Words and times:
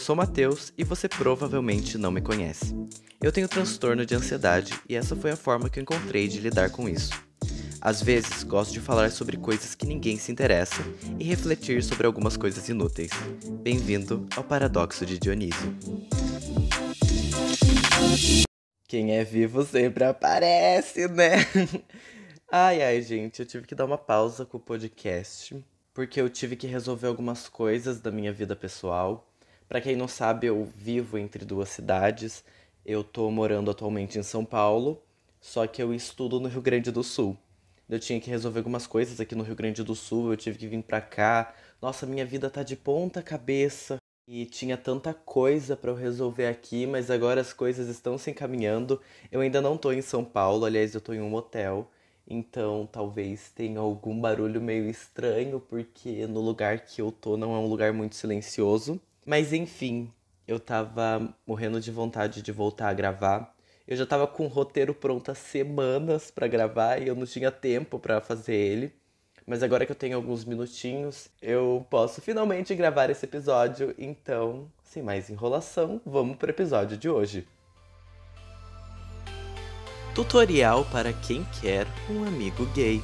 sou 0.00 0.16
Matheus 0.16 0.72
e 0.78 0.82
você 0.82 1.06
provavelmente 1.06 1.98
não 1.98 2.10
me 2.10 2.22
conhece. 2.22 2.74
Eu 3.22 3.30
tenho 3.30 3.46
transtorno 3.46 4.06
de 4.06 4.14
ansiedade 4.14 4.72
e 4.88 4.96
essa 4.96 5.14
foi 5.14 5.30
a 5.30 5.36
forma 5.36 5.68
que 5.68 5.78
eu 5.78 5.82
encontrei 5.82 6.26
de 6.26 6.40
lidar 6.40 6.70
com 6.70 6.88
isso. 6.88 7.12
Às 7.82 8.02
vezes, 8.02 8.42
gosto 8.42 8.72
de 8.72 8.80
falar 8.80 9.10
sobre 9.10 9.36
coisas 9.36 9.74
que 9.74 9.86
ninguém 9.86 10.16
se 10.16 10.32
interessa 10.32 10.82
e 11.18 11.24
refletir 11.24 11.82
sobre 11.82 12.06
algumas 12.06 12.36
coisas 12.36 12.66
inúteis. 12.68 13.10
Bem-vindo 13.62 14.26
ao 14.34 14.42
Paradoxo 14.42 15.04
de 15.04 15.18
Dionísio. 15.18 15.76
Quem 18.88 19.16
é 19.16 19.22
vivo 19.22 19.64
sempre 19.64 20.04
aparece, 20.04 21.08
né? 21.08 21.36
ai, 22.50 22.82
ai, 22.82 23.02
gente, 23.02 23.40
eu 23.40 23.46
tive 23.46 23.66
que 23.66 23.74
dar 23.74 23.84
uma 23.84 23.98
pausa 23.98 24.46
com 24.46 24.56
o 24.56 24.60
podcast 24.60 25.54
porque 25.92 26.20
eu 26.20 26.30
tive 26.30 26.56
que 26.56 26.66
resolver 26.66 27.06
algumas 27.06 27.48
coisas 27.48 28.00
da 28.00 28.10
minha 28.10 28.32
vida 28.32 28.56
pessoal. 28.56 29.29
Para 29.70 29.80
quem 29.80 29.94
não 29.94 30.08
sabe, 30.08 30.48
eu 30.48 30.68
vivo 30.76 31.16
entre 31.16 31.44
duas 31.44 31.68
cidades. 31.68 32.42
Eu 32.84 33.04
tô 33.04 33.30
morando 33.30 33.70
atualmente 33.70 34.18
em 34.18 34.22
São 34.24 34.44
Paulo, 34.44 35.00
só 35.40 35.64
que 35.64 35.80
eu 35.80 35.94
estudo 35.94 36.40
no 36.40 36.48
Rio 36.48 36.60
Grande 36.60 36.90
do 36.90 37.04
Sul. 37.04 37.38
Eu 37.88 38.00
tinha 38.00 38.20
que 38.20 38.28
resolver 38.28 38.58
algumas 38.58 38.84
coisas 38.84 39.20
aqui 39.20 39.36
no 39.36 39.44
Rio 39.44 39.54
Grande 39.54 39.84
do 39.84 39.94
Sul, 39.94 40.32
eu 40.32 40.36
tive 40.36 40.58
que 40.58 40.66
vir 40.66 40.82
pra 40.82 41.00
cá. 41.00 41.54
Nossa, 41.80 42.04
minha 42.04 42.26
vida 42.26 42.50
tá 42.50 42.64
de 42.64 42.74
ponta 42.74 43.22
cabeça. 43.22 43.98
E 44.26 44.44
tinha 44.44 44.76
tanta 44.76 45.14
coisa 45.14 45.76
para 45.76 45.92
eu 45.92 45.94
resolver 45.94 46.48
aqui, 46.48 46.84
mas 46.84 47.08
agora 47.08 47.40
as 47.40 47.52
coisas 47.52 47.88
estão 47.88 48.18
se 48.18 48.28
encaminhando. 48.28 49.00
Eu 49.30 49.40
ainda 49.40 49.60
não 49.60 49.76
tô 49.76 49.92
em 49.92 50.02
São 50.02 50.24
Paulo, 50.24 50.64
aliás, 50.64 50.96
eu 50.96 51.00
tô 51.00 51.12
em 51.12 51.20
um 51.20 51.32
hotel. 51.32 51.88
Então 52.26 52.88
talvez 52.90 53.52
tenha 53.54 53.78
algum 53.78 54.20
barulho 54.20 54.60
meio 54.60 54.90
estranho, 54.90 55.60
porque 55.60 56.26
no 56.26 56.40
lugar 56.40 56.80
que 56.80 57.00
eu 57.00 57.12
tô 57.12 57.36
não 57.36 57.54
é 57.54 57.58
um 57.58 57.68
lugar 57.68 57.92
muito 57.92 58.16
silencioso. 58.16 59.00
Mas 59.24 59.52
enfim, 59.52 60.12
eu 60.46 60.58
tava 60.58 61.32
morrendo 61.46 61.80
de 61.80 61.90
vontade 61.90 62.42
de 62.42 62.52
voltar 62.52 62.88
a 62.88 62.94
gravar. 62.94 63.54
Eu 63.86 63.96
já 63.96 64.06
tava 64.06 64.26
com 64.26 64.44
o 64.44 64.48
roteiro 64.48 64.94
pronto 64.94 65.30
há 65.30 65.34
semanas 65.34 66.30
para 66.30 66.46
gravar 66.46 67.00
e 67.00 67.08
eu 67.08 67.14
não 67.14 67.26
tinha 67.26 67.50
tempo 67.50 67.98
para 67.98 68.20
fazer 68.20 68.54
ele. 68.54 68.92
Mas 69.46 69.62
agora 69.62 69.84
que 69.84 69.92
eu 69.92 69.96
tenho 69.96 70.16
alguns 70.16 70.44
minutinhos, 70.44 71.28
eu 71.42 71.84
posso 71.90 72.20
finalmente 72.20 72.74
gravar 72.74 73.10
esse 73.10 73.24
episódio. 73.24 73.94
Então, 73.98 74.70
sem 74.84 75.02
mais 75.02 75.28
enrolação, 75.28 76.00
vamos 76.06 76.36
pro 76.36 76.50
episódio 76.50 76.96
de 76.96 77.08
hoje. 77.08 77.46
Tutorial 80.14 80.84
para 80.86 81.12
quem 81.12 81.44
quer 81.60 81.86
um 82.10 82.24
amigo 82.24 82.66
gay. 82.74 83.00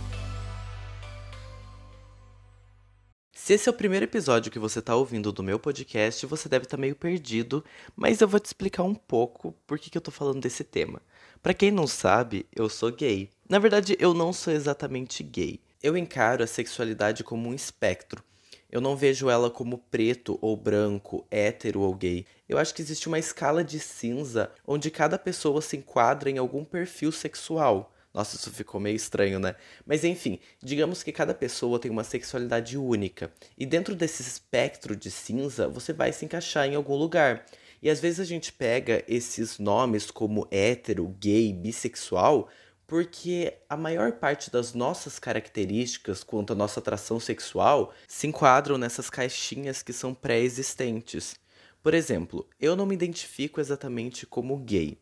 Se 3.47 3.52
esse 3.52 3.69
é 3.69 3.70
o 3.70 3.77
primeiro 3.77 4.05
episódio 4.05 4.50
que 4.50 4.58
você 4.58 4.80
está 4.80 4.97
ouvindo 4.97 5.30
do 5.30 5.41
meu 5.41 5.56
podcast, 5.56 6.27
você 6.27 6.48
deve 6.48 6.64
estar 6.64 6.77
tá 6.77 6.80
meio 6.80 6.97
perdido, 6.97 7.64
mas 7.94 8.20
eu 8.20 8.27
vou 8.27 8.41
te 8.41 8.47
explicar 8.47 8.83
um 8.83 8.92
pouco 8.92 9.55
por 9.64 9.78
que, 9.78 9.88
que 9.88 9.97
eu 9.97 10.00
estou 10.00 10.12
falando 10.12 10.41
desse 10.41 10.64
tema. 10.64 11.00
Para 11.41 11.55
quem 11.55 11.70
não 11.70 11.86
sabe, 11.86 12.44
eu 12.53 12.69
sou 12.69 12.91
gay. 12.91 13.30
Na 13.48 13.61
verdade, 13.61 13.97
eu 14.00 14.12
não 14.12 14.33
sou 14.33 14.53
exatamente 14.53 15.22
gay. 15.22 15.61
Eu 15.80 15.97
encaro 15.97 16.42
a 16.42 16.47
sexualidade 16.48 17.22
como 17.22 17.48
um 17.48 17.55
espectro. 17.55 18.20
Eu 18.69 18.80
não 18.80 18.97
vejo 18.97 19.30
ela 19.30 19.48
como 19.48 19.78
preto 19.78 20.36
ou 20.42 20.56
branco, 20.56 21.25
hétero 21.31 21.83
ou 21.83 21.94
gay. 21.94 22.27
Eu 22.48 22.58
acho 22.58 22.75
que 22.75 22.83
existe 22.83 23.06
uma 23.06 23.16
escala 23.16 23.62
de 23.62 23.78
cinza 23.78 24.50
onde 24.66 24.91
cada 24.91 25.16
pessoa 25.16 25.62
se 25.62 25.77
enquadra 25.77 26.28
em 26.28 26.38
algum 26.38 26.64
perfil 26.64 27.12
sexual. 27.12 27.92
Nossa, 28.17 28.34
isso 28.36 28.50
ficou 28.50 28.81
meio 28.81 28.97
estranho, 28.97 29.39
né? 29.39 29.56
Mas 29.84 30.03
enfim, 30.03 30.41
digamos 30.62 31.03
que 31.03 31.12
cada 31.12 31.34
pessoa 31.34 31.78
tem 31.78 31.91
uma 31.91 32.03
sexualidade 32.03 32.78
única. 32.78 33.31
E 33.59 33.67
dentro 33.67 33.95
desse 33.95 34.22
espectro 34.22 34.97
de 34.97 35.10
cinza, 35.10 35.69
você 35.69 35.93
vai 35.93 36.10
se 36.15 36.25
encaixar 36.25 36.66
em 36.66 36.75
algum 36.75 36.97
lugar. 36.97 37.44
E 37.82 37.91
às 37.91 38.00
vezes 38.00 38.19
a 38.19 38.25
gente 38.25 38.54
pega 38.54 39.04
esses 39.06 39.59
nomes 39.59 40.10
como 40.10 40.49
hétero, 40.50 41.15
gay, 41.21 41.53
bissexual 41.53 42.49
porque 42.87 43.59
a 43.69 43.77
maior 43.77 44.12
parte 44.12 44.50
das 44.50 44.72
nossas 44.72 45.19
características 45.19 46.25
quanto 46.25 46.54
à 46.54 46.56
nossa 46.56 46.81
atração 46.81 47.21
sexual 47.21 47.93
se 48.09 48.27
enquadram 48.27 48.78
nessas 48.78 49.10
caixinhas 49.10 49.83
que 49.83 49.93
são 49.93 50.15
pré-existentes. 50.15 51.37
Por 51.83 51.93
exemplo, 51.93 52.48
eu 52.59 52.75
não 52.75 52.87
me 52.87 52.94
identifico 52.94 53.60
exatamente 53.60 54.25
como 54.25 54.56
gay. 54.56 54.98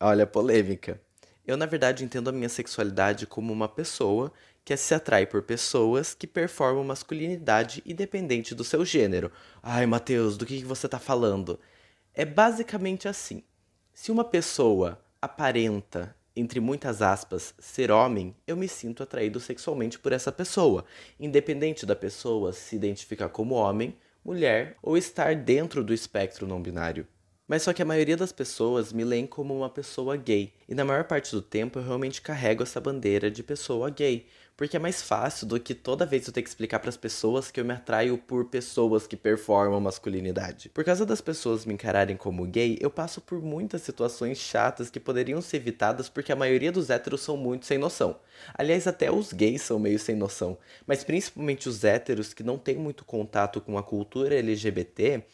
Olha 0.00 0.24
a 0.24 0.26
polêmica. 0.26 0.98
Eu, 1.50 1.56
na 1.56 1.66
verdade, 1.66 2.04
entendo 2.04 2.30
a 2.30 2.32
minha 2.32 2.48
sexualidade 2.48 3.26
como 3.26 3.52
uma 3.52 3.68
pessoa 3.68 4.32
que 4.64 4.76
se 4.76 4.94
atrai 4.94 5.26
por 5.26 5.42
pessoas 5.42 6.14
que 6.14 6.24
performam 6.24 6.84
masculinidade 6.84 7.82
independente 7.84 8.54
do 8.54 8.62
seu 8.62 8.84
gênero. 8.84 9.32
Ai, 9.60 9.84
Matheus, 9.84 10.36
do 10.36 10.46
que 10.46 10.62
você 10.62 10.86
está 10.86 11.00
falando? 11.00 11.58
É 12.14 12.24
basicamente 12.24 13.08
assim. 13.08 13.42
Se 13.92 14.12
uma 14.12 14.22
pessoa 14.22 15.04
aparenta 15.20 16.14
entre 16.36 16.60
muitas 16.60 17.02
aspas, 17.02 17.52
ser 17.58 17.90
homem, 17.90 18.32
eu 18.46 18.56
me 18.56 18.68
sinto 18.68 19.02
atraído 19.02 19.40
sexualmente 19.40 19.98
por 19.98 20.12
essa 20.12 20.30
pessoa, 20.30 20.84
independente 21.18 21.84
da 21.84 21.96
pessoa 21.96 22.52
se 22.52 22.76
identificar 22.76 23.28
como 23.28 23.56
homem, 23.56 23.96
mulher 24.24 24.76
ou 24.80 24.96
estar 24.96 25.34
dentro 25.34 25.82
do 25.82 25.92
espectro 25.92 26.46
não 26.46 26.62
binário. 26.62 27.08
Mas 27.50 27.62
só 27.62 27.72
que 27.72 27.82
a 27.82 27.84
maioria 27.84 28.16
das 28.16 28.30
pessoas 28.30 28.92
me 28.92 29.02
leem 29.02 29.26
como 29.26 29.52
uma 29.52 29.68
pessoa 29.68 30.16
gay, 30.16 30.52
e 30.68 30.74
na 30.74 30.84
maior 30.84 31.02
parte 31.02 31.32
do 31.32 31.42
tempo 31.42 31.80
eu 31.80 31.82
realmente 31.82 32.22
carrego 32.22 32.62
essa 32.62 32.80
bandeira 32.80 33.28
de 33.28 33.42
pessoa 33.42 33.90
gay, 33.90 34.24
porque 34.56 34.76
é 34.76 34.78
mais 34.78 35.02
fácil 35.02 35.48
do 35.48 35.58
que 35.58 35.74
toda 35.74 36.06
vez 36.06 36.28
eu 36.28 36.32
ter 36.32 36.42
que 36.42 36.48
explicar 36.48 36.78
para 36.78 36.90
as 36.90 36.96
pessoas 36.96 37.50
que 37.50 37.58
eu 37.58 37.64
me 37.64 37.74
atraio 37.74 38.16
por 38.16 38.44
pessoas 38.44 39.04
que 39.04 39.16
performam 39.16 39.80
masculinidade. 39.80 40.68
Por 40.68 40.84
causa 40.84 41.04
das 41.04 41.20
pessoas 41.20 41.66
me 41.66 41.74
encararem 41.74 42.16
como 42.16 42.46
gay, 42.46 42.78
eu 42.80 42.88
passo 42.88 43.20
por 43.20 43.42
muitas 43.42 43.82
situações 43.82 44.38
chatas 44.38 44.88
que 44.88 45.00
poderiam 45.00 45.42
ser 45.42 45.56
evitadas 45.56 46.08
porque 46.08 46.30
a 46.30 46.36
maioria 46.36 46.70
dos 46.70 46.88
héteros 46.88 47.20
são 47.20 47.36
muito 47.36 47.66
sem 47.66 47.78
noção. 47.78 48.20
Aliás, 48.54 48.86
até 48.86 49.10
os 49.10 49.32
gays 49.32 49.62
são 49.62 49.80
meio 49.80 49.98
sem 49.98 50.14
noção, 50.14 50.56
mas 50.86 51.02
principalmente 51.02 51.68
os 51.68 51.82
héteros 51.82 52.32
que 52.32 52.44
não 52.44 52.56
têm 52.56 52.76
muito 52.76 53.04
contato 53.04 53.60
com 53.60 53.76
a 53.76 53.82
cultura 53.82 54.36
LGBT 54.36 55.24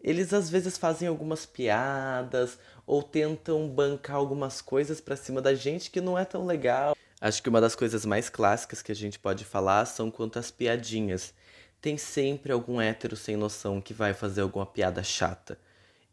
eles 0.00 0.32
às 0.32 0.48
vezes 0.48 0.78
fazem 0.78 1.08
algumas 1.08 1.44
piadas 1.44 2.58
ou 2.86 3.02
tentam 3.02 3.68
bancar 3.68 4.16
algumas 4.16 4.60
coisas 4.60 5.00
para 5.00 5.16
cima 5.16 5.40
da 5.40 5.54
gente 5.54 5.90
que 5.90 6.00
não 6.00 6.18
é 6.18 6.24
tão 6.24 6.46
legal. 6.46 6.96
Acho 7.20 7.42
que 7.42 7.48
uma 7.48 7.60
das 7.60 7.74
coisas 7.74 8.06
mais 8.06 8.28
clássicas 8.28 8.80
que 8.80 8.92
a 8.92 8.94
gente 8.94 9.18
pode 9.18 9.44
falar 9.44 9.84
são 9.86 10.10
quanto 10.10 10.38
às 10.38 10.50
piadinhas. 10.50 11.34
Tem 11.80 11.98
sempre 11.98 12.52
algum 12.52 12.80
hétero 12.80 13.16
sem 13.16 13.36
noção 13.36 13.80
que 13.80 13.92
vai 13.92 14.14
fazer 14.14 14.40
alguma 14.40 14.66
piada 14.66 15.02
chata. 15.02 15.58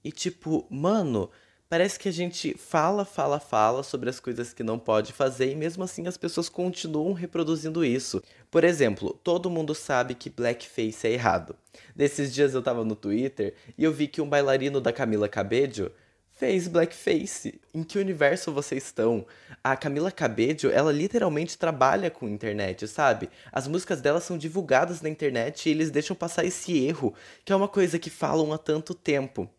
E 0.04 0.12
tipo, 0.12 0.66
mano, 0.70 1.30
parece 1.76 2.00
que 2.00 2.08
a 2.08 2.14
gente 2.14 2.56
fala, 2.58 3.04
fala, 3.04 3.38
fala 3.38 3.84
sobre 3.84 4.10
as 4.10 4.18
coisas 4.18 4.54
que 4.54 4.64
não 4.64 4.80
pode 4.80 5.12
fazer 5.12 5.52
e 5.52 5.56
mesmo 5.56 5.84
assim 5.84 6.08
as 6.08 6.16
pessoas 6.16 6.48
continuam 6.48 7.12
reproduzindo 7.12 7.84
isso. 7.84 8.24
Por 8.50 8.64
exemplo, 8.64 9.14
todo 9.22 9.50
mundo 9.50 9.76
sabe 9.76 10.16
que 10.16 10.30
blackface 10.30 11.06
é 11.06 11.12
errado. 11.12 11.54
Desses 11.94 12.34
dias 12.34 12.54
eu 12.54 12.62
tava 12.62 12.86
no 12.86 12.96
Twitter 12.96 13.56
e 13.78 13.84
eu 13.84 13.92
vi 13.92 14.08
que 14.08 14.22
um 14.22 14.30
bailarino 14.30 14.80
da 14.80 14.94
Camila 14.94 15.28
Cabello 15.28 15.92
fez 16.32 16.70
blackface. 16.70 17.60
Em 17.74 17.84
que 17.84 18.00
universo 18.00 18.54
vocês 18.54 18.86
estão? 18.86 19.26
A 19.62 19.76
Camila 19.76 20.14
Cabello, 20.14 20.72
ela 20.72 20.94
literalmente 20.94 21.58
trabalha 21.58 22.10
com 22.10 22.26
internet, 22.30 22.88
sabe? 22.88 23.30
As 23.52 23.68
músicas 23.68 24.00
dela 24.00 24.22
são 24.22 24.38
divulgadas 24.38 25.02
na 25.02 25.10
internet 25.10 25.68
e 25.68 25.74
eles 25.74 25.92
deixam 25.92 26.16
passar 26.16 26.46
esse 26.46 26.86
erro, 26.86 27.14
que 27.44 27.52
é 27.52 27.56
uma 27.56 27.68
coisa 27.68 28.00
que 28.00 28.10
falam 28.10 28.54
há 28.54 28.58
tanto 28.58 28.96
tempo. 28.96 29.50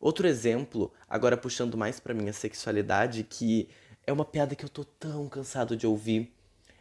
Outro 0.00 0.26
exemplo, 0.26 0.92
agora 1.08 1.36
puxando 1.36 1.76
mais 1.76 2.00
para 2.00 2.14
minha 2.14 2.32
sexualidade, 2.32 3.24
que 3.24 3.68
é 4.06 4.12
uma 4.12 4.24
piada 4.24 4.54
que 4.54 4.64
eu 4.64 4.68
tô 4.68 4.84
tão 4.84 5.28
cansado 5.28 5.76
de 5.76 5.86
ouvir. 5.86 6.32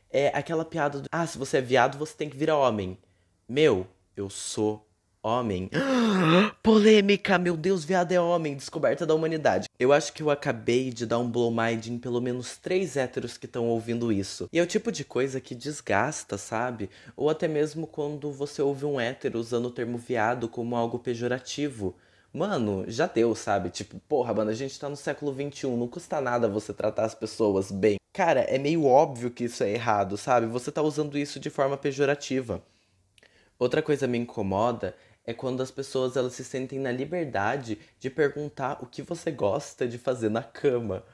É 0.09 0.27
aquela 0.27 0.63
piada 0.63 1.01
do, 1.01 1.09
ah, 1.12 1.25
se 1.25 1.38
você 1.38 1.57
é 1.57 1.62
viado, 1.62 1.97
você 1.97 2.15
tem 2.15 2.29
que 2.29 2.38
virar 2.38 2.57
homem. 2.57 2.97
Meu, 3.47 3.88
eu 4.15 4.29
sou 4.29 4.85
homem. 5.25 5.71
Polêmica, 6.62 7.39
meu 7.39 7.57
Deus, 7.57 7.83
viado 7.83 8.12
é 8.12 8.19
homem, 8.19 8.56
descoberta 8.56 9.06
da 9.07 9.15
humanidade. 9.15 9.67
Eu 9.79 9.91
acho 9.91 10.13
que 10.13 10.21
eu 10.21 10.29
acabei 10.29 10.91
de 10.91 11.06
dar 11.06 11.17
um 11.17 11.29
blow 11.29 11.50
mind 11.51 11.88
em 11.88 11.97
pelo 11.97 12.21
menos 12.21 12.57
três 12.57 12.95
héteros 12.95 13.38
que 13.38 13.47
estão 13.47 13.65
ouvindo 13.65 14.12
isso. 14.12 14.47
E 14.53 14.59
é 14.59 14.62
o 14.62 14.67
tipo 14.67 14.91
de 14.91 15.03
coisa 15.03 15.41
que 15.41 15.56
desgasta, 15.56 16.38
sabe? 16.38 16.91
Ou 17.17 17.29
até 17.29 17.47
mesmo 17.47 17.88
quando 17.88 18.31
você 18.31 18.62
ouve 18.62 18.85
um 18.85 19.00
hétero 19.00 19.39
usando 19.39 19.65
o 19.65 19.71
termo 19.71 19.97
viado 19.97 20.47
como 20.47 20.75
algo 20.75 21.00
pejorativo. 21.00 21.95
Mano, 22.35 22.83
já 22.85 23.07
deu, 23.07 23.33
sabe? 23.33 23.69
Tipo, 23.69 23.97
porra, 24.09 24.33
mano, 24.33 24.51
a 24.51 24.53
gente 24.53 24.77
tá 24.77 24.89
no 24.89 24.97
século 24.97 25.33
XXI, 25.33 25.67
não 25.67 25.87
custa 25.87 26.19
nada 26.19 26.49
você 26.49 26.73
tratar 26.73 27.05
as 27.05 27.15
pessoas 27.15 27.71
bem. 27.71 27.95
Cara, 28.11 28.41
é 28.41 28.57
meio 28.57 28.83
óbvio 28.83 29.31
que 29.31 29.45
isso 29.45 29.63
é 29.63 29.69
errado, 29.71 30.17
sabe? 30.17 30.45
Você 30.47 30.69
tá 30.69 30.81
usando 30.81 31.17
isso 31.17 31.39
de 31.39 31.49
forma 31.49 31.77
pejorativa. 31.77 32.61
Outra 33.57 33.81
coisa 33.81 34.05
me 34.05 34.17
incomoda 34.17 34.93
é 35.25 35.33
quando 35.33 35.61
as 35.61 35.71
pessoas 35.71 36.17
elas 36.17 36.33
se 36.33 36.43
sentem 36.43 36.77
na 36.77 36.91
liberdade 36.91 37.79
de 38.01 38.09
perguntar 38.09 38.83
o 38.83 38.85
que 38.85 39.01
você 39.01 39.31
gosta 39.31 39.88
de 39.88 39.97
fazer 39.97 40.27
na 40.27 40.43
cama. 40.43 41.05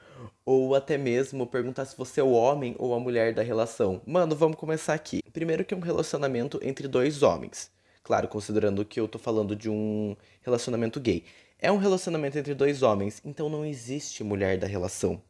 Ou 0.44 0.74
até 0.74 0.98
mesmo 0.98 1.46
perguntar 1.46 1.84
se 1.84 1.96
você 1.96 2.20
é 2.20 2.24
o 2.24 2.32
homem 2.32 2.74
ou 2.80 2.94
a 2.94 2.98
mulher 2.98 3.32
da 3.32 3.42
relação. 3.42 4.02
Mano, 4.04 4.34
vamos 4.34 4.56
começar 4.56 4.94
aqui. 4.94 5.22
Primeiro 5.32 5.64
que 5.64 5.72
é 5.72 5.76
um 5.76 5.80
relacionamento 5.80 6.58
entre 6.64 6.88
dois 6.88 7.22
homens. 7.22 7.70
Claro, 8.02 8.28
considerando 8.28 8.84
que 8.84 8.98
eu 8.98 9.06
tô 9.06 9.18
falando 9.18 9.54
de 9.54 9.70
um 9.70 10.16
relacionamento 10.42 10.98
gay. 10.98 11.24
É 11.58 11.70
um 11.70 11.76
relacionamento 11.76 12.36
entre 12.36 12.54
dois 12.54 12.82
homens, 12.82 13.20
então 13.24 13.48
não 13.48 13.64
existe 13.64 14.24
mulher 14.24 14.58
da 14.58 14.66
relação. 14.66 15.22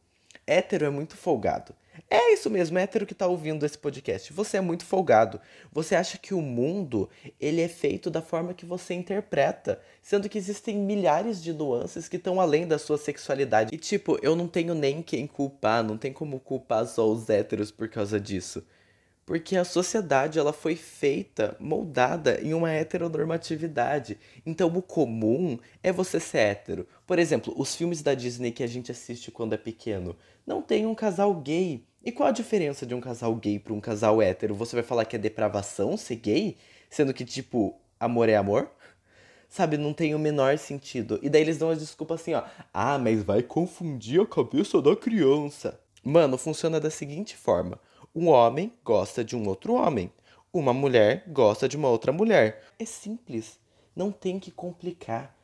Hétero 0.47 0.85
é 0.85 0.89
muito 0.89 1.15
folgado. 1.15 1.75
É 2.09 2.33
isso 2.33 2.49
mesmo, 2.49 2.77
hétero 2.77 3.05
que 3.05 3.13
tá 3.13 3.27
ouvindo 3.27 3.65
esse 3.65 3.77
podcast. 3.77 4.33
Você 4.33 4.57
é 4.57 4.61
muito 4.61 4.83
folgado. 4.83 5.39
Você 5.71 5.95
acha 5.95 6.17
que 6.17 6.33
o 6.33 6.41
mundo, 6.41 7.09
ele 7.39 7.61
é 7.61 7.67
feito 7.67 8.09
da 8.09 8.21
forma 8.21 8.53
que 8.53 8.65
você 8.65 8.95
interpreta, 8.95 9.79
sendo 10.01 10.27
que 10.27 10.37
existem 10.37 10.75
milhares 10.75 11.41
de 11.41 11.53
nuances 11.53 12.09
que 12.09 12.17
estão 12.17 12.41
além 12.41 12.67
da 12.67 12.79
sua 12.79 12.97
sexualidade. 12.97 13.73
E 13.73 13.77
tipo, 13.77 14.17
eu 14.23 14.35
não 14.35 14.47
tenho 14.47 14.73
nem 14.73 15.01
quem 15.03 15.27
culpar, 15.27 15.83
não 15.83 15.97
tem 15.97 16.11
como 16.11 16.39
culpar 16.39 16.87
só 16.87 17.07
os 17.07 17.29
héteros 17.29 17.71
por 17.71 17.87
causa 17.87 18.19
disso. 18.19 18.63
Porque 19.25 19.55
a 19.55 19.63
sociedade 19.63 20.37
ela 20.37 20.51
foi 20.51 20.75
feita, 20.75 21.55
moldada 21.59 22.41
em 22.41 22.53
uma 22.53 22.71
heteronormatividade. 22.71 24.17
Então 24.45 24.67
o 24.75 24.81
comum 24.81 25.57
é 25.81 25.91
você 25.91 26.19
ser 26.19 26.39
hétero. 26.39 26.87
Por 27.07 27.17
exemplo, 27.17 27.53
os 27.57 27.73
filmes 27.73 28.01
da 28.01 28.13
Disney 28.13 28.51
que 28.51 28.63
a 28.63 28.67
gente 28.67 28.91
assiste 28.91 29.31
quando 29.31 29.53
é 29.53 29.57
pequeno 29.57 30.15
não 30.45 30.61
tem 30.61 30.85
um 30.85 30.93
casal 30.93 31.33
gay. 31.35 31.85
E 32.03 32.11
qual 32.11 32.27
a 32.27 32.33
diferença 32.33 32.85
de 32.85 32.93
um 32.93 32.99
casal 32.99 33.33
gay 33.35 33.57
para 33.57 33.73
um 33.73 33.79
casal 33.79 34.21
hétero? 34.21 34.53
Você 34.55 34.75
vai 34.75 34.83
falar 34.83 35.05
que 35.05 35.15
é 35.15 35.19
depravação 35.19 35.95
ser 35.95 36.17
gay? 36.17 36.57
Sendo 36.89 37.13
que, 37.13 37.23
tipo, 37.23 37.79
amor 37.97 38.27
é 38.27 38.35
amor? 38.35 38.69
Sabe, 39.47 39.77
não 39.77 39.93
tem 39.93 40.13
o 40.13 40.19
menor 40.19 40.57
sentido. 40.57 41.17
E 41.21 41.29
daí 41.29 41.41
eles 41.41 41.57
dão 41.57 41.69
a 41.69 41.75
desculpa 41.75 42.15
assim, 42.15 42.33
ó. 42.33 42.43
Ah, 42.73 42.97
mas 42.97 43.23
vai 43.23 43.41
confundir 43.41 44.19
a 44.19 44.25
cabeça 44.25 44.81
da 44.81 44.95
criança. 44.95 45.79
Mano, 46.03 46.37
funciona 46.37 46.79
da 46.79 46.89
seguinte 46.89 47.37
forma. 47.37 47.79
Um 48.15 48.27
homem 48.27 48.71
gosta 48.85 49.23
de 49.23 49.35
um 49.35 49.47
outro 49.47 49.73
homem. 49.73 50.11
Uma 50.53 50.71
mulher 50.71 51.23
gosta 51.29 51.67
de 51.67 51.75
uma 51.75 51.89
outra 51.89 52.11
mulher. 52.11 52.61
É 52.77 52.85
simples. 52.85 53.57
Não 53.95 54.11
tem 54.11 54.39
que 54.39 54.51
complicar. 54.51 55.35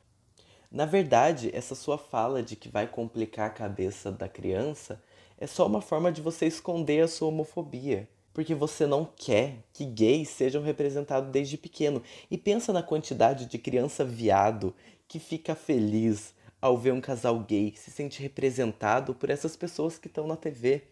Na 0.72 0.86
verdade, 0.86 1.50
essa 1.52 1.74
sua 1.74 1.98
fala 1.98 2.44
de 2.44 2.56
que 2.56 2.70
vai 2.70 2.86
complicar 2.86 3.48
a 3.48 3.54
cabeça 3.54 4.12
da 4.12 4.30
criança 4.30 5.02
é 5.40 5.48
só 5.48 5.66
uma 5.66 5.82
forma 5.82 6.12
de 6.12 6.22
você 6.22 6.46
esconder 6.46 7.02
a 7.02 7.08
sua 7.08 7.30
homofobia. 7.30 8.08
Porque 8.32 8.54
você 8.54 8.86
não 8.86 9.04
quer 9.04 9.64
que 9.74 9.84
gays 9.84 10.30
sejam 10.30 10.62
representados 10.62 11.32
desde 11.32 11.58
pequeno. 11.58 12.04
E 12.30 12.38
pensa 12.38 12.72
na 12.72 12.84
quantidade 12.84 13.48
de 13.48 13.58
criança 13.58 14.06
viado 14.06 14.76
que 15.08 15.18
fica 15.18 15.56
feliz 15.56 16.36
ao 16.62 16.78
ver 16.78 16.94
um 16.94 17.02
casal 17.02 17.40
gay, 17.40 17.74
se 17.76 17.90
sente 17.90 18.22
representado 18.22 19.16
por 19.16 19.32
essas 19.32 19.56
pessoas 19.56 19.98
que 19.98 20.06
estão 20.06 20.28
na 20.28 20.36
TV. 20.36 20.84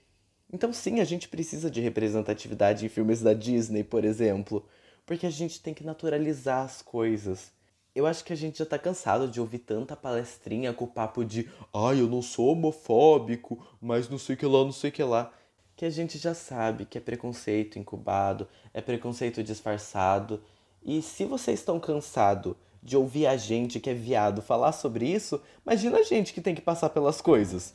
Então, 0.52 0.72
sim, 0.72 1.02
a 1.02 1.04
gente 1.04 1.28
precisa 1.28 1.70
de 1.70 1.82
representatividade 1.82 2.86
em 2.86 2.90
filmes 2.90 3.22
da 3.22 3.34
Disney, 3.34 3.84
por 3.84 4.06
exemplo, 4.06 4.66
porque 5.06 5.26
a 5.26 5.30
gente 5.30 5.62
tem 5.62 5.74
que 5.74 5.84
naturalizar 5.84 6.64
as 6.64 6.82
coisas. 6.82 7.52
Eu 7.94 8.06
acho 8.06 8.24
que 8.24 8.32
a 8.32 8.36
gente 8.36 8.60
já 8.60 8.66
tá 8.66 8.78
cansado 8.78 9.28
de 9.28 9.42
ouvir 9.42 9.60
tanta 9.60 9.96
palestrinha 9.96 10.72
com 10.72 10.86
o 10.86 10.88
papo 10.88 11.26
de 11.26 11.50
ai, 11.74 11.96
ah, 11.96 11.96
eu 11.96 12.08
não 12.08 12.22
sou 12.22 12.52
homofóbico, 12.52 13.66
mas 13.82 14.08
não 14.08 14.18
sei 14.18 14.36
que 14.36 14.46
lá, 14.46 14.64
não 14.64 14.72
sei 14.72 14.92
que 14.92 15.04
lá. 15.04 15.34
Que 15.76 15.84
a 15.84 15.90
gente 15.90 16.18
já 16.18 16.34
sabe 16.34 16.86
que 16.86 16.98
é 16.98 17.02
preconceito 17.02 17.78
incubado, 17.78 18.48
é 18.74 18.82
preconceito 18.82 19.44
disfarçado. 19.44 20.42
E 20.84 21.02
se 21.02 21.26
vocês 21.26 21.60
estão 21.60 21.80
cansados 21.80 22.56
de 22.82 22.96
ouvir 22.96 23.28
a 23.28 23.36
gente 23.36 23.80
que 23.80 23.90
é 23.90 23.94
viado 23.94 24.42
falar 24.42 24.72
sobre 24.72 25.08
isso, 25.08 25.42
imagina 25.66 25.98
a 25.98 26.04
gente 26.04 26.34
que 26.34 26.40
tem 26.40 26.56
que 26.56 26.62
passar 26.62 26.90
pelas 26.90 27.20
coisas. 27.20 27.74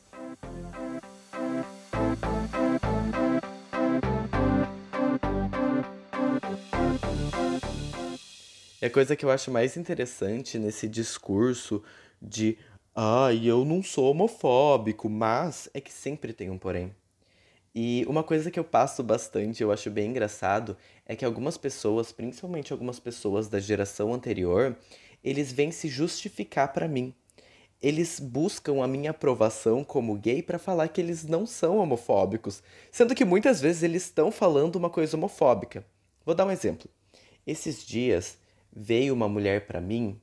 E 8.83 8.85
a 8.85 8.89
coisa 8.89 9.15
que 9.15 9.23
eu 9.23 9.31
acho 9.31 9.49
mais 9.49 9.77
interessante 9.77 10.59
nesse 10.59 10.89
discurso 10.89 11.81
de 12.21 12.57
ai, 12.93 13.39
ah, 13.39 13.45
eu 13.45 13.63
não 13.63 13.81
sou 13.81 14.11
homofóbico, 14.11 15.09
mas 15.09 15.69
é 15.73 15.79
que 15.79 15.89
sempre 15.89 16.33
tem 16.33 16.49
um 16.49 16.57
porém. 16.57 16.93
E 17.73 18.05
uma 18.09 18.25
coisa 18.25 18.51
que 18.51 18.59
eu 18.59 18.63
passo 18.65 19.01
bastante, 19.01 19.63
eu 19.63 19.71
acho 19.71 19.89
bem 19.89 20.09
engraçado, 20.09 20.75
é 21.05 21.15
que 21.15 21.23
algumas 21.23 21.57
pessoas, 21.57 22.11
principalmente 22.11 22.73
algumas 22.73 22.99
pessoas 22.99 23.47
da 23.47 23.57
geração 23.57 24.13
anterior, 24.13 24.75
eles 25.23 25.53
vêm 25.53 25.71
se 25.71 25.87
justificar 25.87 26.73
para 26.73 26.85
mim. 26.85 27.13
Eles 27.81 28.19
buscam 28.19 28.83
a 28.83 28.87
minha 28.87 29.11
aprovação 29.11 29.81
como 29.81 30.17
gay 30.17 30.43
para 30.43 30.59
falar 30.59 30.89
que 30.89 30.99
eles 30.99 31.23
não 31.23 31.45
são 31.45 31.77
homofóbicos, 31.77 32.61
sendo 32.91 33.15
que 33.15 33.23
muitas 33.23 33.61
vezes 33.61 33.81
eles 33.81 34.03
estão 34.03 34.29
falando 34.29 34.75
uma 34.75 34.89
coisa 34.89 35.15
homofóbica. 35.15 35.85
Vou 36.25 36.35
dar 36.35 36.45
um 36.45 36.51
exemplo. 36.51 36.89
Esses 37.47 37.85
dias 37.85 38.42
veio 38.75 39.13
uma 39.13 39.29
mulher 39.29 39.67
para 39.67 39.79
mim 39.79 40.19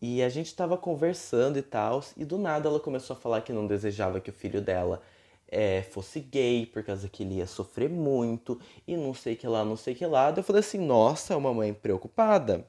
e 0.00 0.22
a 0.22 0.28
gente 0.28 0.46
estava 0.46 0.78
conversando 0.78 1.58
e 1.58 1.62
tal, 1.62 2.02
e 2.16 2.24
do 2.24 2.38
nada 2.38 2.68
ela 2.68 2.80
começou 2.80 3.14
a 3.14 3.20
falar 3.20 3.42
que 3.42 3.52
não 3.52 3.66
desejava 3.66 4.20
que 4.20 4.30
o 4.30 4.32
filho 4.32 4.60
dela 4.62 5.02
é, 5.46 5.82
fosse 5.82 6.20
gay, 6.20 6.64
por 6.66 6.82
causa 6.82 7.08
que 7.08 7.22
ele 7.22 7.34
ia 7.34 7.46
sofrer 7.46 7.90
muito, 7.90 8.58
e 8.86 8.96
não 8.96 9.12
sei 9.12 9.36
que 9.36 9.46
lá, 9.46 9.64
não 9.64 9.76
sei 9.76 9.94
que 9.94 10.06
lá. 10.06 10.32
Eu 10.34 10.42
falei 10.42 10.60
assim, 10.60 10.78
nossa, 10.78 11.34
é 11.34 11.36
uma 11.36 11.52
mãe 11.52 11.74
preocupada. 11.74 12.66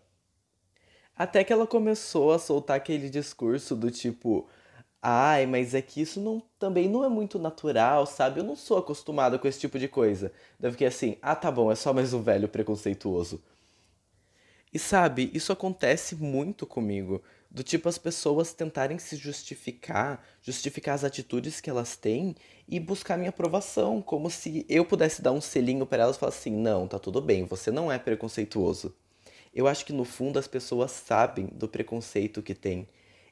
Até 1.15 1.43
que 1.43 1.53
ela 1.53 1.67
começou 1.67 2.33
a 2.33 2.39
soltar 2.39 2.77
aquele 2.77 3.09
discurso 3.09 3.75
do 3.75 3.91
tipo, 3.91 4.47
ai, 5.01 5.45
mas 5.45 5.73
é 5.73 5.81
que 5.81 6.01
isso 6.01 6.19
não, 6.19 6.41
também 6.59 6.89
não 6.89 7.03
é 7.05 7.09
muito 7.09 7.37
natural, 7.39 8.05
sabe? 8.05 8.39
Eu 8.39 8.43
não 8.43 8.55
sou 8.55 8.77
acostumada 8.77 9.37
com 9.39 9.47
esse 9.47 9.59
tipo 9.59 9.77
de 9.79 9.87
coisa. 9.87 10.31
Daí 10.59 10.69
eu 10.69 10.71
fiquei 10.73 10.87
assim, 10.87 11.17
ah, 11.21 11.35
tá 11.35 11.51
bom, 11.51 11.71
é 11.71 11.75
só 11.75 11.93
mais 11.93 12.13
um 12.13 12.21
velho 12.21 12.47
preconceituoso. 12.49 13.41
E 14.73 14.79
sabe, 14.79 15.29
isso 15.33 15.51
acontece 15.51 16.15
muito 16.15 16.65
comigo. 16.65 17.21
Do 17.49 17.61
tipo 17.61 17.89
as 17.89 17.97
pessoas 17.97 18.53
tentarem 18.53 18.97
se 18.97 19.17
justificar, 19.17 20.25
justificar 20.41 20.95
as 20.95 21.03
atitudes 21.03 21.59
que 21.59 21.69
elas 21.69 21.97
têm 21.97 22.33
e 22.69 22.79
buscar 22.79 23.17
minha 23.17 23.31
aprovação, 23.31 24.01
como 24.01 24.29
se 24.29 24.65
eu 24.69 24.85
pudesse 24.85 25.21
dar 25.21 25.33
um 25.33 25.41
selinho 25.41 25.85
para 25.85 26.03
elas 26.03 26.15
e 26.15 26.19
falar 26.19 26.29
assim: 26.29 26.51
"Não, 26.51 26.87
tá 26.87 26.97
tudo 26.97 27.19
bem, 27.21 27.43
você 27.43 27.69
não 27.69 27.91
é 27.91 27.99
preconceituoso". 27.99 28.95
Eu 29.53 29.67
acho 29.67 29.85
que 29.85 29.91
no 29.91 30.05
fundo 30.05 30.39
as 30.39 30.47
pessoas 30.47 30.91
sabem 30.91 31.47
do 31.47 31.67
preconceito 31.67 32.41
que 32.41 32.55
têm. 32.55 32.87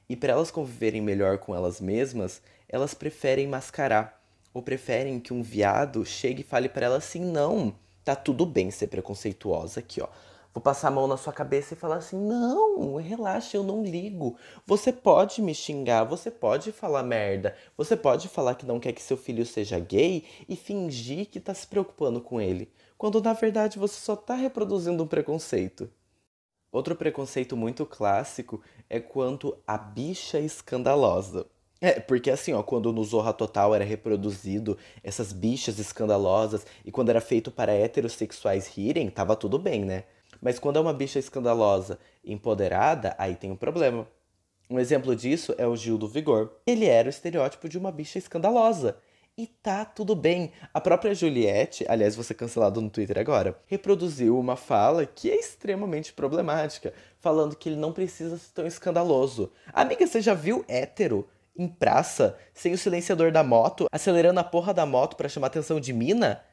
E 0.09 0.17
para 0.17 0.33
elas 0.33 0.51
conviverem 0.51 1.01
melhor 1.01 1.37
com 1.37 1.55
elas 1.55 1.79
mesmas, 1.79 2.41
elas 2.67 2.93
preferem 2.93 3.47
mascarar 3.47 4.21
ou 4.53 4.61
preferem 4.61 5.19
que 5.21 5.33
um 5.33 5.41
viado 5.41 6.05
chegue 6.05 6.41
e 6.41 6.43
fale 6.43 6.67
para 6.67 6.87
elas 6.87 7.05
assim: 7.05 7.23
"Não, 7.23 7.73
tá 8.03 8.15
tudo 8.17 8.45
bem 8.45 8.69
ser 8.71 8.87
preconceituosa 8.87 9.79
aqui, 9.79 10.01
ó 10.01 10.09
Vou 10.53 10.61
passar 10.63 10.87
a 10.87 10.91
mão 10.91 11.07
na 11.07 11.15
sua 11.15 11.31
cabeça 11.31 11.73
e 11.73 11.77
falar 11.77 11.97
assim: 11.97 12.17
não, 12.17 12.95
relaxa, 12.95 13.55
eu 13.55 13.63
não 13.63 13.83
ligo. 13.83 14.35
Você 14.65 14.91
pode 14.91 15.41
me 15.41 15.53
xingar, 15.53 16.03
você 16.03 16.31
pode 16.31 16.71
falar 16.71 17.03
merda, 17.03 17.55
você 17.77 17.95
pode 17.95 18.27
falar 18.27 18.55
que 18.55 18.65
não 18.65 18.79
quer 18.79 18.93
que 18.93 19.01
seu 19.01 19.15
filho 19.15 19.45
seja 19.45 19.79
gay 19.79 20.25
e 20.47 20.55
fingir 20.55 21.27
que 21.27 21.39
tá 21.39 21.53
se 21.53 21.67
preocupando 21.67 22.19
com 22.19 22.41
ele, 22.41 22.71
quando 22.97 23.21
na 23.21 23.33
verdade 23.33 23.77
você 23.77 23.99
só 23.99 24.15
tá 24.15 24.33
reproduzindo 24.33 25.03
um 25.03 25.07
preconceito. 25.07 25.89
Outro 26.71 26.95
preconceito 26.95 27.55
muito 27.55 27.85
clássico 27.85 28.61
é 28.89 28.99
quanto 28.99 29.57
a 29.65 29.77
bicha 29.77 30.39
escandalosa. 30.39 31.45
É, 31.81 31.99
porque 31.99 32.29
assim, 32.29 32.53
ó, 32.53 32.61
quando 32.61 32.91
no 32.91 33.03
Zorra 33.03 33.31
Total 33.33 33.73
era 33.73 33.85
reproduzido 33.85 34.77
essas 35.01 35.31
bichas 35.31 35.79
escandalosas 35.79 36.65
e 36.83 36.91
quando 36.91 37.09
era 37.09 37.21
feito 37.21 37.49
para 37.49 37.71
heterossexuais 37.71 38.67
rirem, 38.67 39.09
tava 39.09 39.35
tudo 39.35 39.57
bem, 39.57 39.85
né? 39.85 40.03
Mas 40.41 40.59
quando 40.59 40.77
é 40.77 40.79
uma 40.79 40.93
bicha 40.93 41.19
escandalosa, 41.19 41.99
empoderada, 42.23 43.15
aí 43.17 43.35
tem 43.35 43.51
um 43.51 43.55
problema. 43.55 44.07
Um 44.69 44.79
exemplo 44.79 45.15
disso 45.15 45.53
é 45.57 45.65
o 45.65 45.75
Gil 45.75 45.97
do 45.97 46.07
Vigor. 46.07 46.51
Ele 46.65 46.85
era 46.85 47.07
o 47.07 47.09
estereótipo 47.09 47.67
de 47.67 47.77
uma 47.77 47.91
bicha 47.91 48.19
escandalosa. 48.19 48.97
E 49.37 49.47
tá 49.47 49.85
tudo 49.85 50.15
bem. 50.15 50.51
A 50.73 50.81
própria 50.81 51.15
Juliette, 51.15 51.85
aliás, 51.87 52.15
você 52.15 52.33
cancelado 52.33 52.81
no 52.81 52.89
Twitter 52.89 53.17
agora, 53.17 53.57
reproduziu 53.67 54.37
uma 54.37 54.57
fala 54.57 55.05
que 55.05 55.31
é 55.31 55.39
extremamente 55.39 56.11
problemática, 56.11 56.93
falando 57.19 57.55
que 57.55 57.69
ele 57.69 57.77
não 57.77 57.93
precisa 57.93 58.37
ser 58.37 58.51
tão 58.53 58.67
escandaloso. 58.67 59.49
Amiga, 59.71 60.05
você 60.05 60.21
já 60.21 60.33
viu 60.33 60.65
hétero 60.67 61.25
em 61.57 61.67
praça, 61.67 62.37
sem 62.53 62.73
o 62.73 62.77
silenciador 62.77 63.31
da 63.31 63.41
moto, 63.41 63.87
acelerando 63.91 64.39
a 64.39 64.43
porra 64.43 64.73
da 64.73 64.85
moto 64.85 65.15
para 65.15 65.29
chamar 65.29 65.47
atenção 65.47 65.79
de 65.79 65.93
mina? 65.93 66.43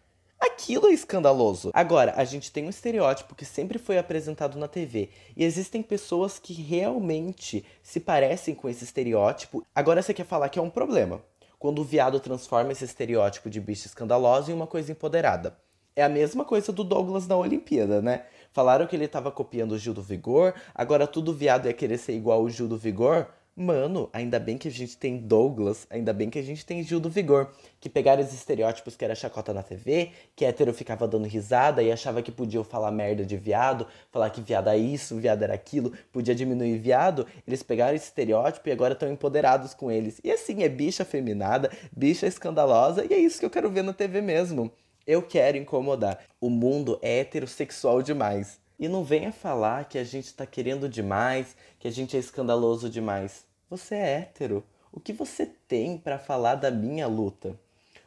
Aquilo 0.46 0.86
é 0.86 0.92
escandaloso. 0.92 1.70
Agora, 1.74 2.14
a 2.16 2.24
gente 2.24 2.52
tem 2.52 2.64
um 2.66 2.70
estereótipo 2.70 3.34
que 3.34 3.44
sempre 3.44 3.78
foi 3.78 3.98
apresentado 3.98 4.56
na 4.56 4.68
TV 4.68 5.10
e 5.36 5.44
existem 5.44 5.82
pessoas 5.82 6.38
que 6.38 6.52
realmente 6.52 7.64
se 7.82 7.98
parecem 7.98 8.54
com 8.54 8.68
esse 8.68 8.84
estereótipo. 8.84 9.66
Agora 9.74 10.00
você 10.00 10.14
quer 10.14 10.24
falar 10.24 10.48
que 10.48 10.58
é 10.58 10.62
um 10.62 10.70
problema. 10.70 11.20
Quando 11.58 11.80
o 11.80 11.84
viado 11.84 12.20
transforma 12.20 12.70
esse 12.70 12.84
estereótipo 12.84 13.50
de 13.50 13.60
bicho 13.60 13.86
escandaloso 13.86 14.50
em 14.50 14.54
uma 14.54 14.68
coisa 14.68 14.92
empoderada. 14.92 15.58
É 15.96 16.04
a 16.04 16.08
mesma 16.08 16.44
coisa 16.44 16.70
do 16.70 16.84
Douglas 16.84 17.26
na 17.26 17.36
Olimpíada, 17.36 18.00
né? 18.00 18.24
Falaram 18.52 18.86
que 18.86 18.94
ele 18.94 19.06
estava 19.06 19.32
copiando 19.32 19.72
o 19.72 19.78
Gil 19.78 19.94
do 19.94 20.02
Vigor, 20.02 20.54
agora 20.74 21.06
tudo 21.06 21.34
viado 21.34 21.66
ia 21.66 21.72
querer 21.72 21.98
ser 21.98 22.12
igual 22.12 22.42
o 22.42 22.48
Gil 22.48 22.68
do 22.68 22.76
Vigor. 22.76 23.26
Mano, 23.58 24.10
ainda 24.12 24.38
bem 24.38 24.58
que 24.58 24.68
a 24.68 24.70
gente 24.70 24.98
tem 24.98 25.16
Douglas, 25.16 25.86
ainda 25.88 26.12
bem 26.12 26.28
que 26.28 26.38
a 26.38 26.42
gente 26.42 26.66
tem 26.66 26.82
Gil 26.82 27.00
do 27.00 27.08
Vigor, 27.08 27.50
que 27.80 27.88
pegaram 27.88 28.22
os 28.22 28.30
estereótipos 28.34 28.96
que 28.96 29.02
era 29.02 29.14
chacota 29.14 29.54
na 29.54 29.62
TV, 29.62 30.10
que 30.36 30.44
hétero 30.44 30.74
ficava 30.74 31.08
dando 31.08 31.26
risada 31.26 31.82
e 31.82 31.90
achava 31.90 32.20
que 32.20 32.30
podia 32.30 32.62
falar 32.62 32.90
merda 32.90 33.24
de 33.24 33.34
viado, 33.38 33.86
falar 34.12 34.28
que 34.28 34.42
viado 34.42 34.68
é 34.68 34.76
isso, 34.76 35.16
viado 35.16 35.42
era 35.42 35.54
aquilo, 35.54 35.90
podia 36.12 36.34
diminuir 36.34 36.76
viado. 36.76 37.26
Eles 37.46 37.62
pegaram 37.62 37.96
esse 37.96 38.04
estereótipo 38.04 38.68
e 38.68 38.72
agora 38.72 38.92
estão 38.92 39.10
empoderados 39.10 39.72
com 39.72 39.90
eles. 39.90 40.20
E 40.22 40.30
assim, 40.30 40.62
é 40.62 40.68
bicha 40.68 41.02
feminada, 41.02 41.70
bicha 41.96 42.26
escandalosa, 42.26 43.06
e 43.06 43.14
é 43.14 43.18
isso 43.18 43.40
que 43.40 43.46
eu 43.46 43.50
quero 43.50 43.70
ver 43.70 43.82
na 43.82 43.94
TV 43.94 44.20
mesmo. 44.20 44.70
Eu 45.06 45.22
quero 45.22 45.56
incomodar. 45.56 46.18
O 46.38 46.50
mundo 46.50 46.98
é 47.00 47.20
heterossexual 47.20 48.02
demais. 48.02 48.60
E 48.78 48.86
não 48.86 49.02
venha 49.02 49.32
falar 49.32 49.86
que 49.86 49.96
a 49.96 50.04
gente 50.04 50.34
tá 50.34 50.44
querendo 50.44 50.90
demais, 50.90 51.56
que 51.78 51.88
a 51.88 51.90
gente 51.90 52.14
é 52.14 52.20
escandaloso 52.20 52.90
demais. 52.90 53.45
Você 53.68 53.96
é 53.96 54.18
hétero. 54.18 54.64
O 54.92 55.00
que 55.00 55.12
você 55.12 55.44
tem 55.44 55.98
para 55.98 56.20
falar 56.20 56.54
da 56.54 56.70
minha 56.70 57.08
luta? 57.08 57.58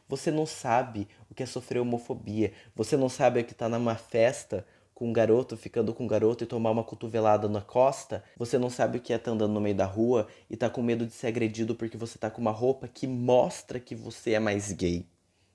Você 0.08 0.30
não 0.30 0.46
sabe 0.46 1.06
o 1.30 1.34
que 1.34 1.42
é 1.42 1.46
sofrer 1.46 1.80
homofobia. 1.80 2.52
Você 2.74 2.96
não 2.96 3.10
sabe 3.10 3.40
o 3.40 3.44
que 3.44 3.54
tá 3.54 3.68
numa 3.68 3.94
festa 3.94 4.66
com 4.94 5.08
um 5.08 5.12
garoto 5.12 5.58
ficando 5.58 5.92
com 5.92 6.04
um 6.04 6.06
garoto 6.06 6.44
e 6.44 6.46
tomar 6.46 6.70
uma 6.70 6.82
cotovelada 6.82 7.46
na 7.46 7.60
costa. 7.60 8.24
Você 8.38 8.58
não 8.58 8.70
sabe 8.70 8.96
o 8.96 9.00
que 9.02 9.12
é 9.12 9.18
tá 9.18 9.32
andando 9.32 9.52
no 9.52 9.60
meio 9.60 9.74
da 9.74 9.84
rua 9.84 10.28
e 10.48 10.56
tá 10.56 10.70
com 10.70 10.82
medo 10.82 11.04
de 11.04 11.12
ser 11.12 11.26
agredido 11.26 11.74
porque 11.74 11.98
você 11.98 12.18
tá 12.18 12.30
com 12.30 12.40
uma 12.40 12.50
roupa 12.50 12.88
que 12.88 13.06
mostra 13.06 13.78
que 13.78 13.94
você 13.94 14.32
é 14.32 14.40
mais 14.40 14.72
gay. 14.72 15.06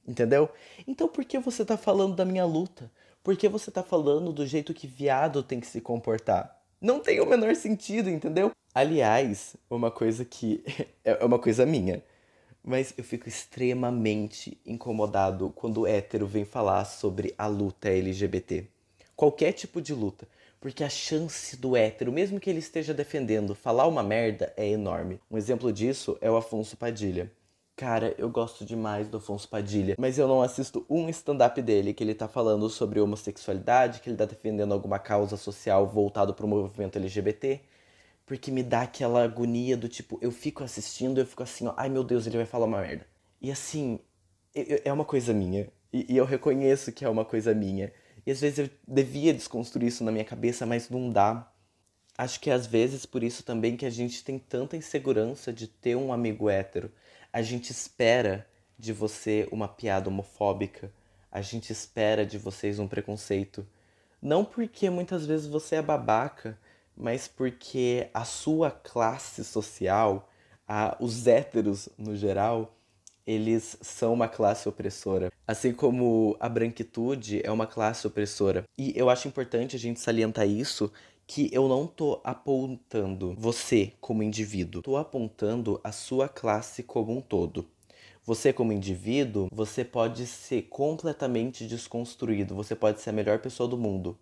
Entendeu? 0.07 0.49
Então 0.87 1.07
por 1.07 1.25
que 1.25 1.39
você 1.39 1.65
tá 1.65 1.77
falando 1.77 2.15
da 2.15 2.25
minha 2.25 2.45
luta? 2.45 2.91
Porque 3.23 3.49
você 3.49 3.71
tá 3.71 3.81
falando 3.81 4.31
do 4.31 4.45
jeito 4.45 4.71
que 4.71 4.85
viado 4.85 5.41
tem 5.41 5.59
que 5.59 5.65
se 5.65 5.81
comportar. 5.81 6.61
Não 6.79 6.99
tem 6.99 7.19
o 7.19 7.25
menor 7.25 7.55
sentido, 7.55 8.07
entendeu? 8.07 8.51
Aliás, 8.75 9.55
uma 9.69 9.89
coisa 9.89 10.25
que 10.25 10.61
é 11.01 11.23
uma 11.23 11.39
coisa 11.39 11.65
minha, 11.65 12.03
mas 12.61 12.93
eu 12.97 13.05
fico 13.05 13.29
extremamente 13.29 14.59
incomodado 14.65 15.49
quando 15.55 15.81
o 15.81 15.87
hétero 15.87 16.27
vem 16.27 16.43
falar 16.43 16.83
sobre 16.83 17.33
a 17.37 17.47
luta 17.47 17.87
LGBT. 17.87 18.67
Qualquer 19.15 19.53
tipo 19.53 19.81
de 19.81 19.93
luta. 19.93 20.27
Porque 20.59 20.83
a 20.83 20.89
chance 20.89 21.55
do 21.55 21.77
hétero, 21.77 22.11
mesmo 22.11 22.37
que 22.37 22.49
ele 22.49 22.59
esteja 22.59 22.93
defendendo, 22.93 23.55
falar 23.55 23.87
uma 23.87 24.03
merda 24.03 24.51
é 24.57 24.67
enorme. 24.67 25.21
Um 25.31 25.37
exemplo 25.37 25.71
disso 25.71 26.17
é 26.19 26.29
o 26.29 26.35
Afonso 26.35 26.75
Padilha. 26.75 27.31
Cara, 27.77 28.13
eu 28.17 28.29
gosto 28.29 28.65
demais 28.65 29.07
do 29.07 29.17
Afonso 29.17 29.47
Padilha, 29.47 29.95
mas 29.97 30.17
eu 30.17 30.27
não 30.27 30.41
assisto 30.41 30.85
um 30.89 31.07
stand-up 31.07 31.61
dele 31.61 31.93
que 31.93 32.03
ele 32.03 32.13
tá 32.13 32.27
falando 32.27 32.69
sobre 32.69 32.99
homossexualidade, 32.99 34.01
que 34.01 34.09
ele 34.09 34.17
tá 34.17 34.25
defendendo 34.25 34.73
alguma 34.73 34.99
causa 34.99 35.37
social 35.37 35.87
voltado 35.87 36.33
pro 36.33 36.47
movimento 36.47 36.97
LGBT, 36.97 37.61
porque 38.25 38.51
me 38.51 38.63
dá 38.63 38.81
aquela 38.81 39.23
agonia 39.23 39.77
do 39.77 39.87
tipo, 39.87 40.17
eu 40.21 40.31
fico 40.31 40.63
assistindo, 40.63 41.19
eu 41.19 41.25
fico 41.25 41.43
assim, 41.43 41.67
ó, 41.67 41.73
ai 41.77 41.89
meu 41.89 42.03
Deus, 42.03 42.25
ele 42.25 42.37
vai 42.37 42.45
falar 42.45 42.65
uma 42.65 42.81
merda. 42.81 43.05
E 43.41 43.51
assim, 43.51 43.99
é 44.53 44.91
uma 44.91 45.05
coisa 45.05 45.33
minha, 45.33 45.69
e 45.93 46.15
eu 46.17 46.25
reconheço 46.25 46.91
que 46.91 47.05
é 47.05 47.09
uma 47.09 47.25
coisa 47.25 47.53
minha. 47.53 47.93
E 48.25 48.31
às 48.31 48.41
vezes 48.41 48.59
eu 48.59 48.69
devia 48.87 49.33
desconstruir 49.33 49.87
isso 49.87 50.03
na 50.03 50.11
minha 50.11 50.25
cabeça, 50.25 50.65
mas 50.65 50.89
não 50.89 51.11
dá. 51.11 51.51
Acho 52.17 52.39
que 52.39 52.49
às 52.49 52.65
vezes 52.65 53.05
por 53.05 53.23
isso 53.23 53.43
também 53.43 53.77
que 53.77 53.85
a 53.85 53.89
gente 53.89 54.23
tem 54.23 54.39
tanta 54.39 54.75
insegurança 54.75 55.53
de 55.53 55.67
ter 55.67 55.95
um 55.95 56.11
amigo 56.11 56.49
hétero 56.49 56.91
a 57.35 57.41
gente 57.41 57.69
espera 57.69 58.47
de 58.79 58.93
você 58.93 59.45
uma 59.51 59.67
piada 59.67 60.07
homofóbica, 60.07 60.89
a 61.29 61.41
gente 61.41 61.69
espera 61.69 62.25
de 62.25 62.37
vocês 62.37 62.79
um 62.79 62.87
preconceito. 62.87 63.67
Não 64.21 64.45
porque 64.45 64.89
muitas 64.89 65.25
vezes 65.25 65.45
você 65.45 65.75
é 65.75 65.81
babaca, 65.81 66.57
mas 66.95 67.27
porque 67.27 68.09
a 68.13 68.23
sua 68.23 68.71
classe 68.71 69.43
social, 69.43 70.29
a, 70.67 70.97
os 70.99 71.27
héteros 71.27 71.89
no 71.97 72.15
geral, 72.15 72.75
eles 73.25 73.77
são 73.81 74.13
uma 74.13 74.27
classe 74.27 74.69
opressora. 74.69 75.31
Assim 75.47 75.73
como 75.73 76.37
a 76.39 76.47
branquitude 76.47 77.41
é 77.43 77.51
uma 77.51 77.65
classe 77.67 78.05
opressora. 78.05 78.63
E 78.77 78.93
eu 78.95 79.09
acho 79.09 79.27
importante 79.27 79.75
a 79.75 79.79
gente 79.79 79.99
salientar 79.99 80.47
isso 80.47 80.91
que 81.27 81.49
eu 81.51 81.67
não 81.67 81.87
tô 81.87 82.21
apontando 82.23 83.33
você 83.35 83.93
como 83.99 84.21
indivíduo, 84.21 84.83
tô 84.83 84.95
apontando 84.95 85.81
a 85.83 85.91
sua 85.91 86.29
classe 86.29 86.83
como 86.83 87.17
um 87.17 87.21
todo. 87.21 87.65
Você 88.23 88.51
como 88.51 88.73
indivíduo, 88.73 89.47
você 89.51 89.83
pode 89.83 90.25
ser 90.25 90.63
completamente 90.63 91.65
desconstruído, 91.65 92.55
você 92.55 92.75
pode 92.75 93.01
ser 93.01 93.11
a 93.11 93.13
melhor 93.13 93.39
pessoa 93.39 93.69
do 93.69 93.77
mundo. 93.77 94.17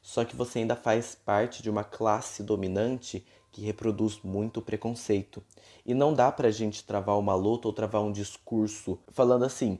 Só 0.00 0.24
que 0.24 0.36
você 0.36 0.60
ainda 0.60 0.76
faz 0.76 1.14
parte 1.14 1.62
de 1.62 1.70
uma 1.70 1.84
classe 1.84 2.42
dominante 2.42 3.26
que 3.50 3.62
reproduz 3.62 4.20
muito 4.22 4.62
preconceito. 4.62 5.42
E 5.84 5.94
não 5.94 6.14
dá 6.14 6.30
pra 6.30 6.50
gente 6.50 6.84
travar 6.84 7.18
uma 7.18 7.34
luta 7.34 7.68
ou 7.68 7.74
travar 7.74 8.02
um 8.02 8.12
discurso 8.12 8.98
falando 9.08 9.44
assim: 9.44 9.78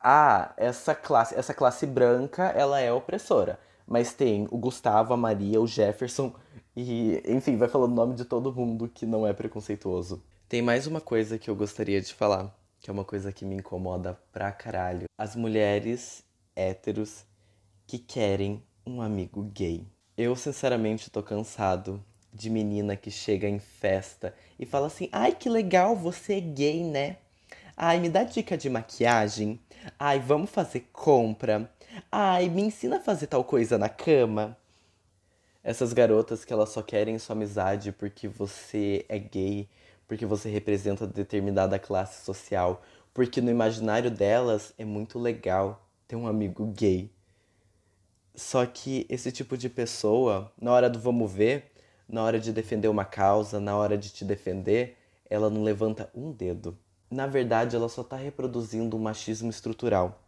"Ah, 0.00 0.52
essa 0.56 0.94
classe, 0.94 1.34
essa 1.34 1.54
classe 1.54 1.86
branca, 1.86 2.44
ela 2.44 2.80
é 2.80 2.92
opressora 2.92 3.58
mas 3.86 4.12
tem 4.12 4.48
o 4.50 4.58
Gustavo, 4.58 5.14
a 5.14 5.16
Maria, 5.16 5.60
o 5.60 5.66
Jefferson 5.66 6.34
e, 6.74 7.22
enfim, 7.26 7.56
vai 7.56 7.68
falando 7.68 7.92
o 7.92 7.94
nome 7.94 8.14
de 8.14 8.24
todo 8.24 8.52
mundo 8.52 8.88
que 8.88 9.06
não 9.06 9.26
é 9.26 9.32
preconceituoso. 9.32 10.22
Tem 10.48 10.60
mais 10.60 10.86
uma 10.86 11.00
coisa 11.00 11.38
que 11.38 11.48
eu 11.48 11.54
gostaria 11.54 12.00
de 12.00 12.12
falar, 12.12 12.54
que 12.80 12.90
é 12.90 12.92
uma 12.92 13.04
coisa 13.04 13.32
que 13.32 13.44
me 13.44 13.56
incomoda 13.56 14.18
pra 14.32 14.50
caralho. 14.52 15.06
As 15.16 15.36
mulheres 15.36 16.24
héteros 16.54 17.24
que 17.86 17.98
querem 17.98 18.62
um 18.86 19.02
amigo 19.02 19.42
gay. 19.52 19.84
Eu, 20.16 20.36
sinceramente, 20.36 21.10
tô 21.10 21.22
cansado 21.22 22.02
de 22.32 22.48
menina 22.48 22.96
que 22.96 23.10
chega 23.10 23.48
em 23.48 23.58
festa 23.58 24.32
e 24.58 24.64
fala 24.64 24.86
assim: 24.86 25.08
ai, 25.10 25.34
que 25.34 25.48
legal, 25.48 25.96
você 25.96 26.34
é 26.34 26.40
gay, 26.40 26.84
né? 26.84 27.16
Ai, 27.76 27.98
me 27.98 28.08
dá 28.08 28.22
dica 28.22 28.56
de 28.56 28.70
maquiagem. 28.70 29.60
Ai, 29.98 30.20
vamos 30.20 30.50
fazer 30.50 30.88
compra. 30.92 31.70
Ai, 32.10 32.48
me 32.48 32.62
ensina 32.62 32.98
a 32.98 33.00
fazer 33.00 33.26
tal 33.26 33.44
coisa 33.44 33.76
na 33.76 33.88
cama. 33.88 34.56
Essas 35.62 35.92
garotas 35.92 36.44
que 36.44 36.52
elas 36.52 36.70
só 36.70 36.80
querem 36.80 37.18
sua 37.18 37.34
amizade 37.34 37.90
porque 37.90 38.28
você 38.28 39.04
é 39.08 39.18
gay, 39.18 39.68
porque 40.06 40.24
você 40.24 40.48
representa 40.48 41.06
determinada 41.06 41.78
classe 41.78 42.24
social, 42.24 42.82
porque 43.12 43.40
no 43.40 43.50
imaginário 43.50 44.10
delas 44.10 44.72
é 44.78 44.84
muito 44.84 45.18
legal 45.18 45.84
ter 46.06 46.14
um 46.14 46.28
amigo 46.28 46.66
gay. 46.66 47.10
Só 48.36 48.64
que 48.66 49.06
esse 49.08 49.32
tipo 49.32 49.56
de 49.56 49.68
pessoa, 49.68 50.52
na 50.60 50.72
hora 50.72 50.88
do 50.88 51.00
vamos 51.00 51.32
ver, 51.32 51.72
na 52.08 52.22
hora 52.22 52.38
de 52.38 52.52
defender 52.52 52.88
uma 52.88 53.04
causa, 53.04 53.58
na 53.58 53.76
hora 53.76 53.98
de 53.98 54.10
te 54.10 54.24
defender, 54.24 54.96
ela 55.28 55.50
não 55.50 55.64
levanta 55.64 56.10
um 56.14 56.30
dedo. 56.30 56.78
Na 57.10 57.26
verdade, 57.26 57.74
ela 57.74 57.88
só 57.88 58.02
está 58.02 58.16
reproduzindo 58.16 58.96
um 58.96 59.00
machismo 59.00 59.50
estrutural 59.50 60.20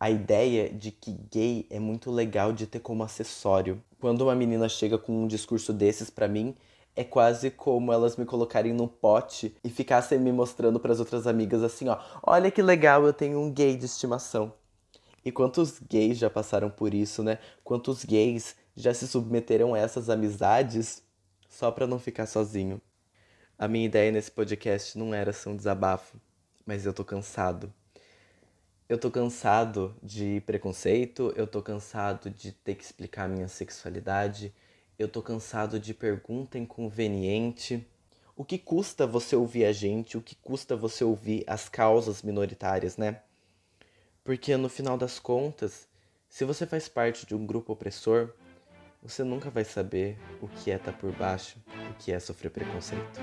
a 0.00 0.10
ideia 0.10 0.70
de 0.70 0.90
que 0.90 1.12
gay 1.30 1.66
é 1.70 1.80
muito 1.80 2.10
legal 2.10 2.52
de 2.52 2.66
ter 2.66 2.78
como 2.78 3.02
acessório. 3.02 3.82
Quando 4.00 4.22
uma 4.22 4.34
menina 4.34 4.68
chega 4.68 4.96
com 4.96 5.24
um 5.24 5.26
discurso 5.26 5.72
desses 5.72 6.08
para 6.08 6.28
mim, 6.28 6.54
é 6.94 7.02
quase 7.02 7.50
como 7.50 7.92
elas 7.92 8.16
me 8.16 8.24
colocarem 8.24 8.72
num 8.72 8.86
pote 8.86 9.56
e 9.64 9.68
ficassem 9.68 10.18
me 10.18 10.32
mostrando 10.32 10.78
para 10.78 10.92
as 10.92 11.00
outras 11.00 11.26
amigas 11.26 11.62
assim, 11.62 11.88
ó, 11.88 11.98
olha 12.22 12.50
que 12.50 12.62
legal, 12.62 13.04
eu 13.04 13.12
tenho 13.12 13.40
um 13.40 13.50
gay 13.50 13.76
de 13.76 13.86
estimação. 13.86 14.52
E 15.28 15.30
quantos 15.30 15.78
gays 15.78 16.16
já 16.16 16.30
passaram 16.30 16.70
por 16.70 16.94
isso, 16.94 17.22
né? 17.22 17.38
Quantos 17.62 18.02
gays 18.02 18.56
já 18.74 18.94
se 18.94 19.06
submeteram 19.06 19.74
a 19.74 19.78
essas 19.78 20.08
amizades 20.08 21.02
só 21.50 21.70
para 21.70 21.86
não 21.86 21.98
ficar 21.98 22.24
sozinho? 22.24 22.80
A 23.58 23.68
minha 23.68 23.84
ideia 23.84 24.10
nesse 24.10 24.30
podcast 24.30 24.96
não 24.96 25.12
era 25.12 25.30
ser 25.30 25.50
um 25.50 25.54
desabafo, 25.54 26.18
mas 26.64 26.86
eu 26.86 26.94
tô 26.94 27.04
cansado. 27.04 27.70
Eu 28.88 28.96
tô 28.96 29.10
cansado 29.10 29.94
de 30.02 30.42
preconceito, 30.46 31.30
eu 31.36 31.46
tô 31.46 31.60
cansado 31.60 32.30
de 32.30 32.50
ter 32.50 32.74
que 32.74 32.84
explicar 32.84 33.28
minha 33.28 33.48
sexualidade, 33.48 34.54
eu 34.98 35.08
tô 35.08 35.20
cansado 35.20 35.78
de 35.78 35.92
pergunta 35.92 36.56
inconveniente. 36.56 37.86
O 38.34 38.46
que 38.46 38.56
custa 38.56 39.06
você 39.06 39.36
ouvir 39.36 39.66
a 39.66 39.72
gente? 39.72 40.16
O 40.16 40.22
que 40.22 40.34
custa 40.36 40.74
você 40.74 41.04
ouvir 41.04 41.44
as 41.46 41.68
causas 41.68 42.22
minoritárias, 42.22 42.96
né? 42.96 43.20
Porque 44.28 44.58
no 44.58 44.68
final 44.68 44.98
das 44.98 45.18
contas, 45.18 45.88
se 46.28 46.44
você 46.44 46.66
faz 46.66 46.86
parte 46.86 47.24
de 47.24 47.34
um 47.34 47.46
grupo 47.46 47.72
opressor, 47.72 48.34
você 49.02 49.24
nunca 49.24 49.48
vai 49.48 49.64
saber 49.64 50.18
o 50.42 50.46
que 50.46 50.70
é 50.70 50.74
estar 50.76 50.92
tá 50.92 50.98
por 50.98 51.10
baixo, 51.12 51.56
o 51.90 51.94
que 51.94 52.12
é 52.12 52.20
sofrer 52.20 52.50
preconceito. 52.50 53.18